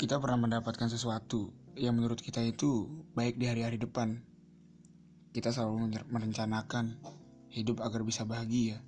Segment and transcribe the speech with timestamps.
[0.00, 4.16] Kita pernah mendapatkan sesuatu yang menurut kita itu baik di hari-hari depan.
[5.28, 6.96] Kita selalu merencanakan
[7.52, 8.80] hidup agar bisa bahagia.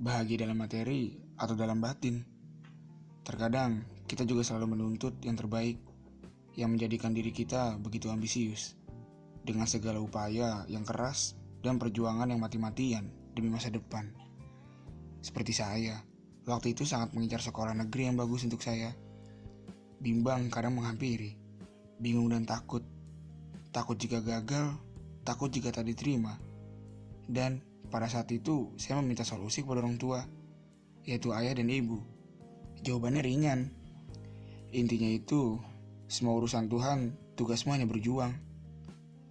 [0.00, 2.24] Bahagia dalam materi atau dalam batin.
[3.28, 5.76] Terkadang kita juga selalu menuntut yang terbaik
[6.56, 8.72] yang menjadikan diri kita begitu ambisius.
[9.44, 14.16] Dengan segala upaya yang keras dan perjuangan yang mati-matian demi masa depan.
[15.20, 16.00] Seperti saya,
[16.48, 18.96] waktu itu sangat mengincar sekolah negeri yang bagus untuk saya
[20.06, 21.34] Bimbang kadang menghampiri,
[21.98, 22.78] bingung dan takut.
[23.74, 24.78] Takut jika gagal,
[25.26, 26.38] takut jika tak diterima.
[27.26, 27.58] Dan
[27.90, 30.22] pada saat itu saya meminta solusi kepada orang tua,
[31.02, 31.98] yaitu ayah dan ibu.
[32.86, 33.74] Jawabannya ringan.
[34.70, 35.58] Intinya itu,
[36.06, 38.30] semua urusan Tuhan, tugasmu hanya berjuang.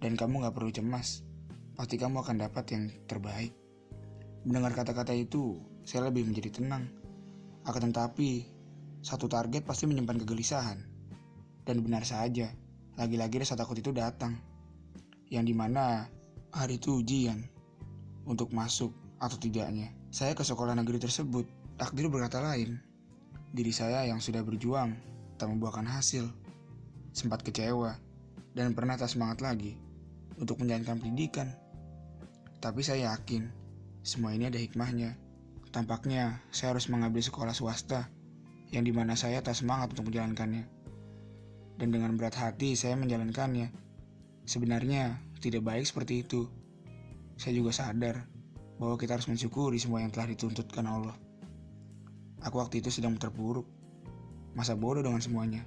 [0.04, 1.24] Dan kamu gak perlu cemas,
[1.72, 3.56] pasti kamu akan dapat yang terbaik.
[4.44, 5.56] Mendengar kata-kata itu,
[5.88, 6.84] saya lebih menjadi tenang.
[7.64, 8.55] Akan tetapi,
[9.06, 10.82] satu target pasti menyimpan kegelisahan.
[11.62, 12.50] Dan benar saja,
[12.98, 14.34] lagi-lagi rasa takut itu datang.
[15.30, 16.10] Yang di mana
[16.50, 17.38] hari itu ujian
[18.26, 18.90] untuk masuk
[19.22, 19.94] atau tidaknya.
[20.10, 21.46] Saya ke sekolah negeri tersebut,
[21.78, 22.82] takdir berkata lain.
[23.54, 24.98] Diri saya yang sudah berjuang
[25.38, 26.26] tak membuahkan hasil.
[27.14, 27.94] Sempat kecewa
[28.58, 29.78] dan pernah tak semangat lagi
[30.34, 31.54] untuk menjalankan pendidikan.
[32.58, 33.46] Tapi saya yakin
[34.02, 35.14] semua ini ada hikmahnya.
[35.70, 38.10] Tampaknya saya harus mengambil sekolah swasta
[38.74, 40.64] yang di mana saya tak semangat untuk menjalankannya.
[41.76, 43.70] Dan dengan berat hati saya menjalankannya.
[44.46, 46.48] Sebenarnya tidak baik seperti itu.
[47.36, 48.24] Saya juga sadar
[48.80, 51.16] bahwa kita harus mensyukuri semua yang telah dituntutkan Allah.
[52.44, 53.64] Aku waktu itu sedang terpuruk,
[54.56, 55.64] masa bodoh dengan semuanya.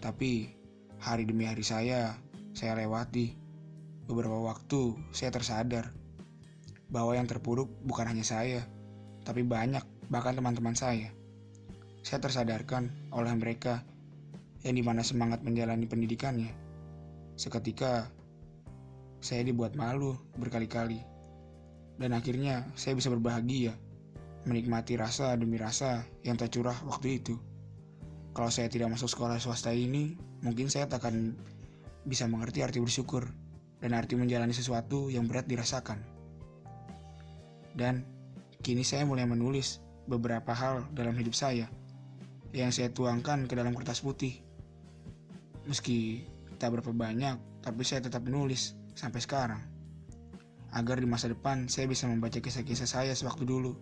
[0.00, 0.52] Tapi
[1.00, 2.16] hari demi hari saya,
[2.56, 3.36] saya lewati.
[4.08, 5.94] Beberapa waktu saya tersadar
[6.90, 8.66] bahwa yang terpuruk bukan hanya saya,
[9.22, 11.14] tapi banyak, bahkan teman-teman saya.
[12.00, 13.84] Saya tersadarkan oleh mereka
[14.64, 16.52] yang di mana semangat menjalani pendidikannya.
[17.36, 18.08] Seketika,
[19.20, 21.00] saya dibuat malu berkali-kali.
[22.00, 23.76] Dan akhirnya saya bisa berbahagia,
[24.48, 27.36] menikmati rasa demi rasa yang tercurah waktu itu.
[28.32, 31.36] Kalau saya tidak masuk sekolah swasta ini, mungkin saya tak akan
[32.08, 33.28] bisa mengerti arti bersyukur
[33.84, 36.00] dan arti menjalani sesuatu yang berat dirasakan.
[37.76, 38.08] Dan
[38.64, 41.68] kini saya mulai menulis beberapa hal dalam hidup saya
[42.50, 44.42] yang saya tuangkan ke dalam kertas putih.
[45.70, 46.26] Meski
[46.58, 49.62] tak berapa banyak, tapi saya tetap menulis sampai sekarang.
[50.70, 53.74] Agar di masa depan saya bisa membaca kisah-kisah saya sewaktu dulu.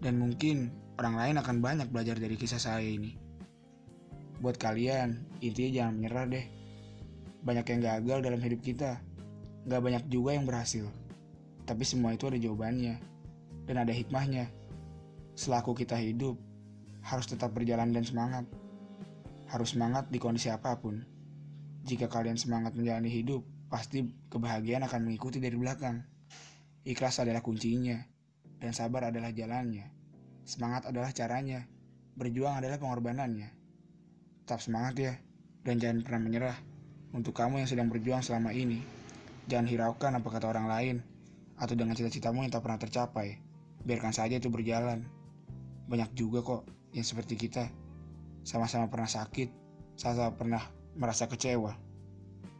[0.00, 3.14] Dan mungkin orang lain akan banyak belajar dari kisah saya ini.
[4.40, 6.46] Buat kalian, intinya jangan menyerah deh.
[7.44, 8.96] Banyak yang gagal dalam hidup kita.
[9.68, 10.88] Gak banyak juga yang berhasil.
[11.68, 12.96] Tapi semua itu ada jawabannya.
[13.68, 14.48] Dan ada hikmahnya.
[15.36, 16.40] Selaku kita hidup,
[17.04, 18.44] harus tetap berjalan dan semangat.
[19.50, 21.02] Harus semangat di kondisi apa pun.
[21.82, 26.04] Jika kalian semangat menjalani hidup, pasti kebahagiaan akan mengikuti dari belakang.
[26.84, 27.98] Ikhlas adalah kuncinya,
[28.60, 29.90] dan sabar adalah jalannya.
[30.44, 31.66] Semangat adalah caranya,
[32.14, 33.48] berjuang adalah pengorbanannya.
[34.44, 35.12] Tetap semangat ya,
[35.64, 36.58] dan jangan pernah menyerah.
[37.10, 38.82] Untuk kamu yang sedang berjuang selama ini,
[39.50, 40.96] jangan hiraukan apa kata orang lain,
[41.58, 43.40] atau dengan cita-citamu yang tak pernah tercapai.
[43.82, 45.04] Biarkan saja itu berjalan.
[45.90, 47.70] Banyak juga kok yang seperti kita
[48.42, 49.48] sama-sama pernah sakit,
[49.94, 50.62] sama-sama pernah
[50.96, 51.76] merasa kecewa.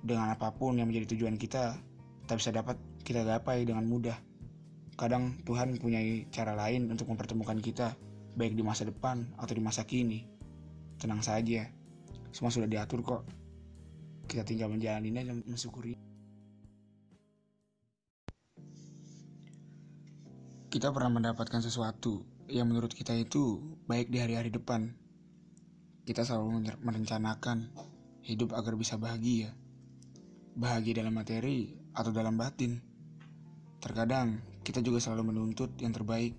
[0.00, 1.76] Dengan apa pun yang menjadi tujuan kita,
[2.24, 4.16] tak bisa dapat kita gapai dengan mudah.
[4.96, 7.96] Kadang Tuhan punya cara lain untuk mempertemukan kita,
[8.36, 10.28] baik di masa depan atau di masa kini.
[11.00, 11.66] Tenang saja,
[12.30, 13.22] semua sudah diatur kok.
[14.30, 15.97] Kita tinggal menjalaninya dan mensyukuri.
[20.70, 24.90] Kita pernah mendapatkan sesuatu yang menurut kita itu baik di hari-hari depan.
[26.02, 27.70] Kita selalu merencanakan
[28.26, 29.54] hidup agar bisa bahagia.
[30.58, 32.82] Bahagia dalam materi atau dalam batin.
[33.78, 36.34] Terkadang kita juga selalu menuntut yang terbaik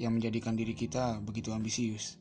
[0.00, 2.16] yang menjadikan diri kita begitu ambisius.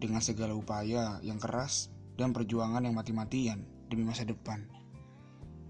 [0.00, 4.64] Dengan segala upaya yang keras dan perjuangan yang mati-matian demi masa depan.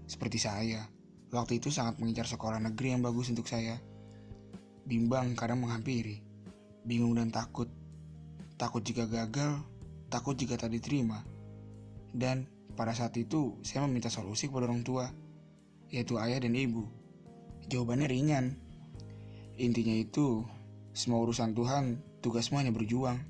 [0.07, 0.87] Seperti saya,
[1.35, 3.77] waktu itu sangat mengincar sekolah negeri yang bagus untuk saya.
[4.89, 6.28] Bimbang kadang menghampiri
[6.89, 7.69] bingung dan takut.
[8.57, 9.61] Takut jika gagal,
[10.09, 11.21] takut jika tak diterima.
[12.09, 15.05] Dan pada saat itu saya meminta solusi kepada orang tua,
[15.93, 16.89] yaitu ayah dan ibu.
[17.69, 18.57] Jawabannya ringan.
[19.61, 20.41] Intinya itu,
[20.97, 23.21] semua urusan Tuhan, tugasmu hanya berjuang.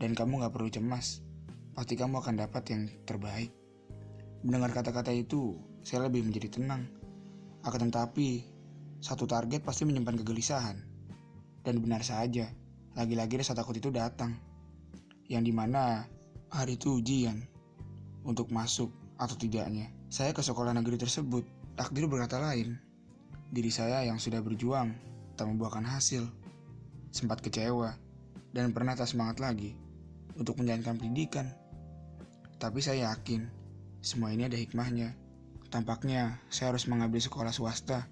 [0.00, 1.20] Dan kamu gak perlu cemas,
[1.76, 3.52] pasti kamu akan dapat yang terbaik.
[4.42, 6.88] Mendengar kata-kata itu, saya lebih menjadi tenang.
[7.62, 8.42] Akan tetapi,
[8.98, 10.78] satu target pasti menyimpan kegelisahan.
[11.62, 12.50] Dan benar saja,
[12.92, 14.36] lagi-lagi rasa takut itu datang.
[15.28, 16.04] Yang di mana
[16.52, 17.40] hari itu ujian
[18.22, 19.88] untuk masuk atau tidaknya.
[20.12, 21.44] Saya ke sekolah negeri tersebut,
[21.78, 22.76] takdir berkata lain.
[23.52, 24.92] Diri saya yang sudah berjuang
[25.36, 26.28] tak membuahkan hasil.
[27.12, 27.96] Sempat kecewa
[28.52, 29.76] dan pernah tak semangat lagi
[30.36, 31.48] untuk menjalankan pendidikan.
[32.60, 33.48] Tapi saya yakin
[34.04, 35.16] semua ini ada hikmahnya.
[35.72, 38.04] Tampaknya saya harus mengambil sekolah swasta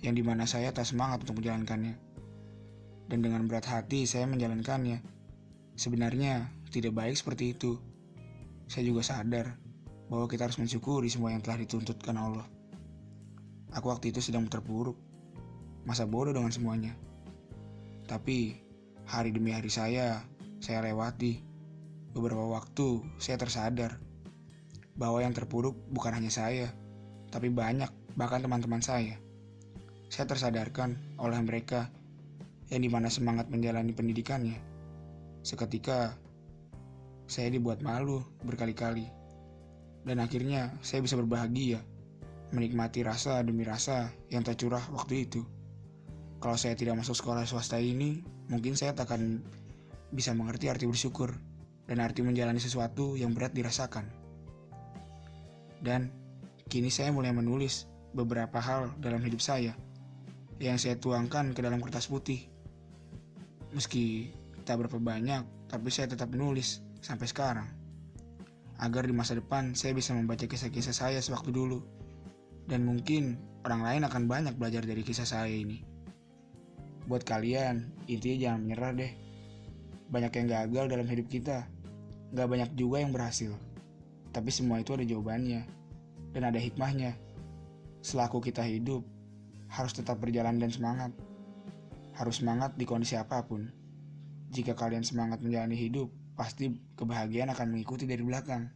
[0.00, 2.13] yang di mana saya tak semangat untuk menjalankannya.
[3.08, 5.04] Dan dengan berat hati saya menjalankannya.
[5.74, 7.76] Sebenarnya tidak baik seperti itu.
[8.66, 9.58] Saya juga sadar
[10.08, 12.46] bahwa kita harus mensyukuri semua yang telah dituntutkan Allah.
[13.74, 14.94] Aku waktu itu sedang terpuruk,
[15.82, 16.94] masa bodoh dengan semuanya.
[18.06, 18.54] Tapi
[19.08, 20.22] hari demi hari saya,
[20.62, 21.42] saya lewati.
[22.14, 23.98] Beberapa waktu saya tersadar
[24.94, 26.70] bahwa yang terpuruk bukan hanya saya,
[27.34, 29.18] tapi banyak, bahkan teman-teman saya.
[30.06, 31.90] Saya tersadarkan oleh mereka
[32.72, 34.56] yang di mana semangat menjalani pendidikannya.
[35.44, 36.16] Seketika,
[37.28, 39.08] saya dibuat malu berkali-kali.
[40.04, 41.80] Dan akhirnya saya bisa berbahagia,
[42.52, 45.42] menikmati rasa demi rasa yang tercurah waktu itu.
[46.40, 48.20] Kalau saya tidak masuk sekolah swasta ini,
[48.52, 49.40] mungkin saya tak akan
[50.12, 51.32] bisa mengerti arti bersyukur
[51.88, 54.04] dan arti menjalani sesuatu yang berat dirasakan.
[55.80, 56.12] Dan
[56.68, 59.72] kini saya mulai menulis beberapa hal dalam hidup saya
[60.62, 62.53] yang saya tuangkan ke dalam kertas putih.
[63.74, 64.30] Meski
[64.62, 67.66] tak berapa banyak, tapi saya tetap menulis sampai sekarang.
[68.78, 71.82] Agar di masa depan saya bisa membaca kisah-kisah saya sewaktu dulu.
[72.70, 73.34] Dan mungkin
[73.66, 75.82] orang lain akan banyak belajar dari kisah saya ini.
[77.10, 79.12] Buat kalian, intinya jangan menyerah deh.
[80.08, 81.66] Banyak yang gagal dalam hidup kita.
[82.30, 83.52] Gak banyak juga yang berhasil.
[84.30, 85.66] Tapi semua itu ada jawabannya.
[86.30, 87.18] Dan ada hikmahnya.
[88.06, 89.02] Selaku kita hidup,
[89.66, 91.10] harus tetap berjalan dan semangat.
[92.14, 93.66] Harus semangat di kondisi apa pun.
[94.54, 98.70] Jika kalian semangat menjalani hidup, pasti kebahagiaan akan mengikuti dari belakang.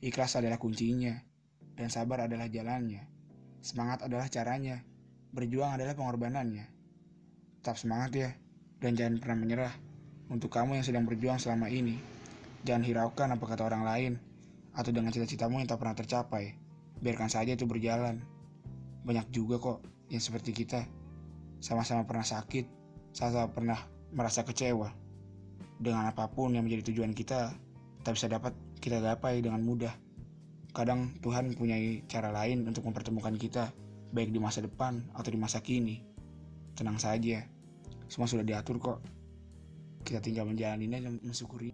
[0.00, 1.12] Ikhlas adalah kuncinya,
[1.76, 3.04] dan sabar adalah jalannya.
[3.60, 4.80] Semangat adalah caranya,
[5.36, 6.64] berjuang adalah pengorbanannya.
[7.60, 8.30] Tetap semangat ya,
[8.80, 9.74] dan jangan pernah menyerah.
[10.32, 12.00] Untuk kamu yang sedang berjuang selama ini,
[12.64, 14.12] jangan hiraukan apa kata orang lain,
[14.72, 16.56] atau dengan cita-citamu yang tak pernah tercapai.
[17.04, 18.24] Biarkan saja itu berjalan.
[19.04, 21.03] Banyak juga kok yang seperti kita.
[21.58, 22.66] Sama-sama pernah sakit,
[23.10, 23.78] sama-sama pernah
[24.14, 24.94] merasa kecewa.
[25.82, 27.50] Dengan apa pun yang menjadi tujuan kita,
[28.06, 29.90] tak bisa dapat kita gapai dengan mudah.
[30.70, 31.74] Kadang Tuhan punya
[32.06, 33.74] cara lain untuk mempertemukan kita,
[34.14, 36.06] baik di masa depan atau di masa kini.
[36.78, 37.42] Tenang saja,
[38.06, 39.02] semua sudah diatur kok.
[40.06, 41.73] Kita tinggal menjalaninya dan mensyukuri.